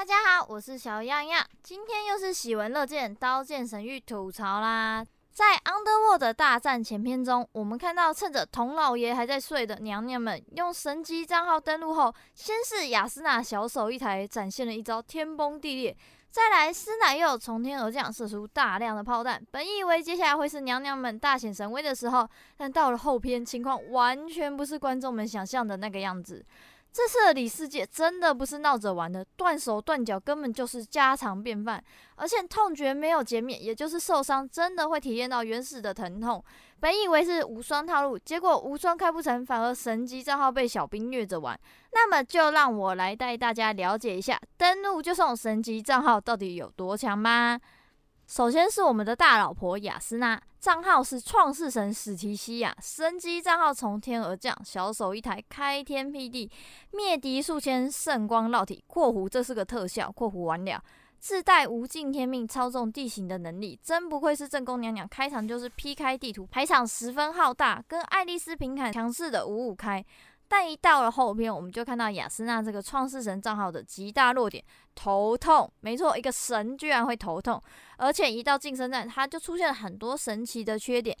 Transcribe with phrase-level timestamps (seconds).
[0.00, 5.04] 大家好，我是小样样，今天又是喜闻乐见刀剑神域吐槽啦。
[5.30, 15.94] 在 Underworld 大战前篇中，我们看到趁着童老爷还在睡的娘娘们，用神级账号登录后，先是雅斯娜小手一抬，展现了一招天崩地裂。
[16.30, 19.44] 再来，师奶又从天而降，射出大量的炮弹。
[19.50, 22.26] 本以为接下来会是娘娘们大显神威的时候，
[22.56, 26.42] 但到了后篇，情况完全不是观众们想象的那个样子。
[26.92, 31.82] 这次的里世界真的不是闹着玩的，断手断脚根本就是家常便饭，
[32.16, 36.44] 而且痛觉没有减免，也就是受伤真的会体验到原始的疼痛。
[36.80, 41.58] 本以为是无双套路，结果无双开不成，反而神级账号被小兵虐着玩。
[41.92, 47.60] 那么就让我来带大家了解一下，登录就送神级账号到底有多强吗。
[48.30, 56.48] 首先是我们的大老婆雅斯娜，账号是创世神史提西亚，神级账号从天而降，小手一抬，开天辟地，
[56.92, 60.80] 灭敌数千，圣光绕体（括弧这是个特效），括弧完了，
[61.18, 70.06] 自带无尽天命，操纵地形的能力，真不愧是正宫娘娘，开场就是劈开地图，排场十分浩大，跟爱丽丝平砍强势的五五开。
[70.50, 74.64] 但一到了后篇，我们就看到亚丝娜这个创世神账号的极大弱点——
[74.96, 75.72] 头痛。
[75.78, 77.62] 没错，一个神居然会头痛，
[77.98, 81.16] 而且一到近身战，它就出现了很多神奇的缺点。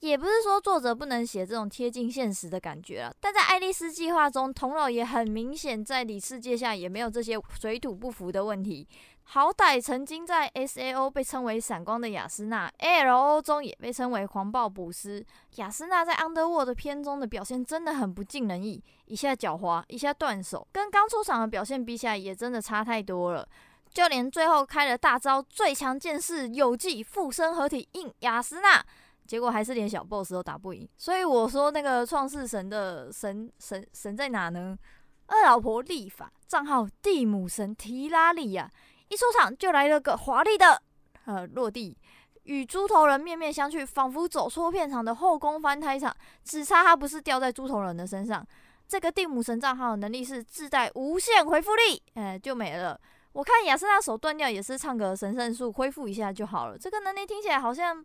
[0.00, 8.86] 也不是说作者不能写这种贴近现实的感觉了，但在爱丽丝计划中，童老也很明显在里世界下也没有这些水土不服的问题。
[9.28, 15.24] 好歹曾经在 SAO 被称为闪光的雅斯娜，LO 中也被称为狂暴补师。
[15.56, 23.46] 亚丝娜在 Underworld 片中的表现真的很不尽人意，一下狡猾，一下断手，跟刚出场的表现比起来，也真的差太多了。
[23.92, 28.80] 就连最后开了大招最强剑士有记附身合体硬雅斯娜，
[29.26, 30.88] 结果还是连小 BOSS 都打不赢。
[30.96, 34.78] 所以我说那个创世神的神神神在哪呢？
[35.26, 38.70] 二老婆莉法账号蒂姆神提拉利亚。
[39.08, 40.82] 一出场就来了个华丽的
[41.24, 41.96] 呃落地，
[42.44, 48.46] 与猪头人面面相觑，仿佛走错片场的后宫翻台场，只差他不是掉在猪头人的身上。
[48.88, 53.00] 这个蒂姆神账号能力是自带无限回复力，哎，就没了。
[53.32, 56.78] 我看亚丝娜手断掉也是唱个神圣术恢复一下就好了。
[56.78, 58.04] 这个能力听起来好像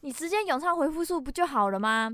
[0.00, 2.10] 你直接咏唱回复术不就好了吗？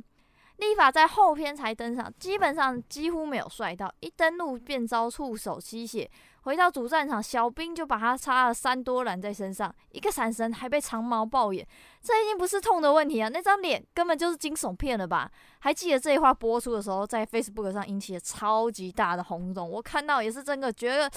[0.60, 6.08] 立法在后篇才登场，基本上几乎没有帅到，一登录便遭触手吸血。
[6.42, 11.66] 回到主战场，小兵就把他插了三多兰在身上，一个闪神还被长矛爆眼，
[12.02, 15.30] 这已经不是痛的问题啊，那张脸根本就是惊悚片了吧？
[15.58, 21.10] 还记得这一话播出的时候，在 Facebook 上引起了超级大的轰动，我看到也是真的觉得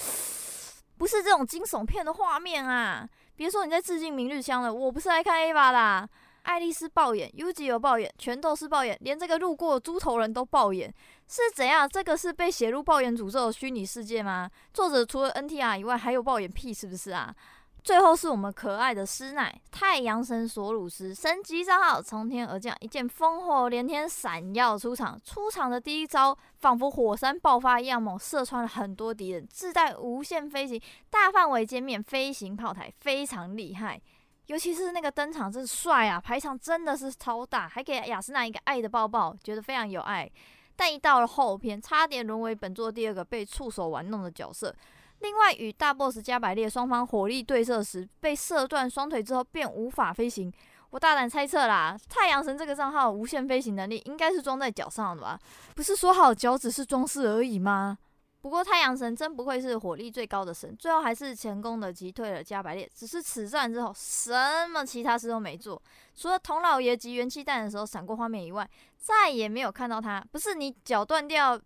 [0.98, 3.08] 不是这种惊悚片的画面啊！
[3.34, 6.08] 别说你在致敬明日香了，我不是来看 Ava 的。
[6.44, 10.92] 爱丽丝爆眼，Yuji 有爆眼，全都是爆眼，连这个路过猪头人都爆眼，
[11.26, 11.88] 是怎样？
[11.88, 14.50] 这个是被写入爆眼诅咒的虚拟世界吗？
[14.72, 17.34] 作者除了 NTR 以外，还有爆眼癖是不是啊？
[17.82, 30.80] 最后是我们可爱的师奶太阳神索鲁斯，神级账号从天而降，一剑烽火连天闪耀出场，出场的第一招仿佛火山爆发一样猛，射穿了很多敌人，自带无限飞行，
[31.10, 34.00] 大范围歼灭飞行炮台，非常厉害。
[34.46, 40.30] 尤其是那个登场真是帅啊，排场真的是超大，还给亚丝娜一个爱的抱抱，觉得非常有爱。
[40.76, 44.74] 但一到了后篇，差点沦为本作第二个被触手玩弄的角色。
[45.20, 50.52] 另外，与大 boss 加百列双方火力对射时，被射断双腿之后便无法飞行。
[50.90, 55.38] 我大胆猜测啦，太阳神这个账号无限飞行能力应该是装在脚上的吧？
[55.74, 57.98] 不是说好脚只是装饰而已吗？
[58.44, 62.86] 不过太阳神真不愧是火力最高的神，最后还是成功的击退了加百列。
[62.94, 65.82] 只是此战之后，什么其他事都没做，
[66.14, 68.68] 除了童老爷集元气弹的时候闪过画面以外，
[68.98, 70.22] 再也没有看到他。
[70.30, 71.58] 不是你脚断掉，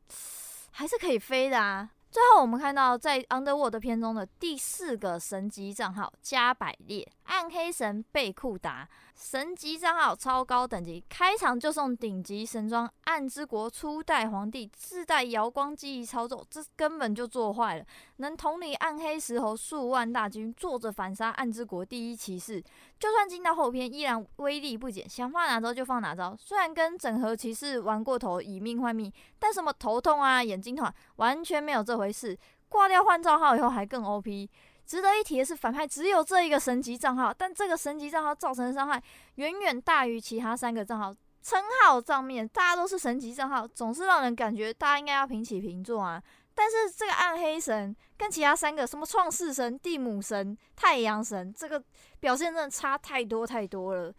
[0.70, 1.90] 还是可以飞的啊！
[2.10, 8.88] 最后我们看到在 Underworld 片中的第四个神级账号加百列，暗黑神贝库达。
[9.14, 17.84] 神级账号超高等级，开场就送顶级神装暗之国初代皇帝，自带瑶光记忆操作，这根本就做坏了。
[18.18, 22.62] 能统领暗黑石猴数万大军，坐着反杀暗之国第一骑士。
[22.98, 26.36] 就算进到后篇，依然威力不减，想放哪招就放哪招。
[26.38, 32.36] 虽然跟整合骑士玩过头，以命换命，但什么头痛啊、眼睛痛，完全没有这回事。
[32.68, 34.50] 挂掉换账号以后还更 OP。
[34.84, 39.02] 值得一提的是，反派只有这一个神级账号，但这个神级账号造成的伤害
[39.36, 41.14] 远远大于其他三个账号。
[41.40, 46.20] 称号上面大家都是神级账号，总是让人感觉大家应该要平起平坐啊。
[46.58, 51.80] 但是这个暗黑神跟其他三个什么创世神、地母神、太阳神，这个
[52.18, 54.12] 表现真的差太多太多了。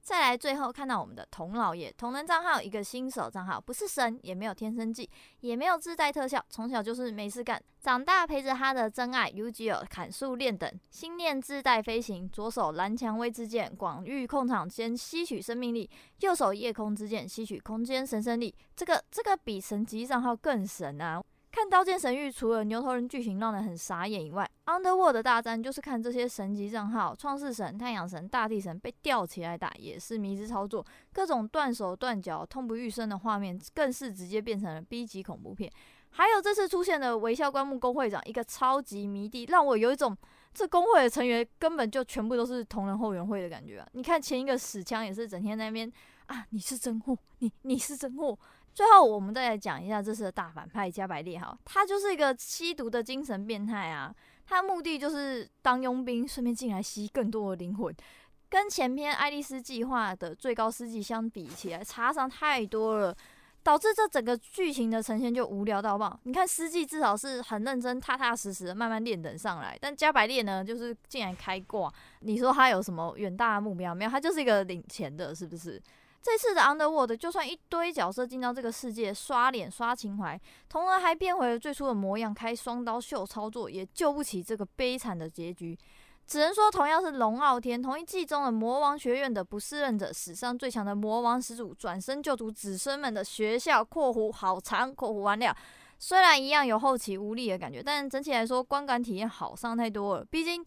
[0.00, 5.08] 再来，最后看到我们的童老爷，同人账号一个新手账号，不是神，也没有天生技，
[5.40, 15.88] 也没有自带特效，从小就是没事干，长大陪着他的真爱 u g o 砍树练等，心念自带飞行，左手蓝蔷薇之剑，广域控场间吸取生命力，
[16.20, 21.22] 右手夜空之剑吸取空间神圣力，这个这个比神级账号更神啊！
[21.62, 35.70] 看《刀剑神域》，除了牛头人剧情让人很傻眼以外，Underworld 的大战就是看这些神级账号，创世神、太阳神、大地神被吊起来打，也是迷之操作，各种断手断脚、痛不欲生的画面，更是直接变成了 B 级恐怖片。
[36.10, 40.16] 还有这次出现的微笑棺木工会长，一个超级迷弟，让我有一种
[40.52, 43.86] 这工会的成员根本就全部都是同人后援会的感觉！
[43.92, 45.90] 你看前一个死枪也是整天在那边
[46.26, 48.36] 啊，你是真货，你你是真货。
[48.74, 54.14] 最后，我们再来讲一下这次的大反派加百列哈，他就是一个吸毒的精神变态啊，
[54.46, 57.94] 他的目的就是当佣兵，顺便进来吸更多的灵魂，
[58.48, 63.14] 跟前篇爱丽丝计划的最高司机相比起来，差上太多了，
[63.62, 66.18] 导致这整个剧情的呈现就无聊到爆。
[66.22, 74.10] 你看司机至少是很认真、踏踏实实的慢慢练等上来，但加百列呢，就是竟然开挂，你说他有什么远大的目标没有？
[74.10, 75.78] 他就是一个领钱的，是不是？
[76.22, 85.76] 这次的 Underworld 就算一堆角色进到这个世界刷脸刷情怀，同时还变回了最初的模样，开双刀秀操作，也救不起这个悲惨的结局。
[86.24, 95.54] 只能说，同样是龙傲天，同一季中的魔王学院的不适任者，史上最强的魔王始祖，转身救赎子孙们的学校（括弧好长，括弧完了）。
[95.98, 100.24] 虽然一样有后期无力的感觉，但整体来说观感体验好上太多了。
[100.24, 100.64] 毕竟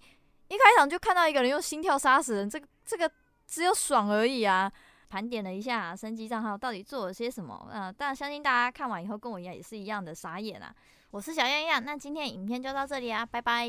[0.49, 3.09] 一开场就看到一个人用心跳杀死人，这个这个
[3.47, 4.69] 只有爽而已啊。
[5.09, 10.73] 盘点了一下升级账号到底做了些什么，呃，但相信大家看完以后跟我一样也是一样的傻眼啊！
[11.11, 13.67] 我是小样样，那今天影片就到这里啊，拜拜。